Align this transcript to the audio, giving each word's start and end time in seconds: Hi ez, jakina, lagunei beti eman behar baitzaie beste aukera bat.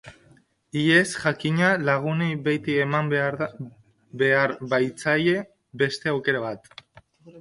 Hi 0.79 0.85
ez, 0.99 1.03
jakina, 1.25 1.67
lagunei 1.89 2.31
beti 2.47 2.77
eman 2.85 3.11
behar 4.23 4.33
baitzaie 4.73 5.37
beste 5.83 6.15
aukera 6.15 6.43
bat. 6.47 6.73